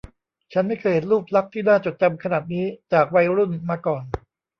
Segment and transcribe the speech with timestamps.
[0.53, 4.03] ฉันไม่เคยเห็นรูปลักษณ์ที่น่าจดจำขนาดนี้จากวัยรุ่นมาก่อน